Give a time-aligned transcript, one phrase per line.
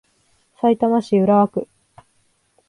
[0.59, 1.67] さいたま市浦和区